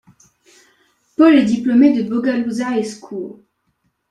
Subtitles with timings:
[1.15, 3.43] Paul est diplômé de Bogalusa High School.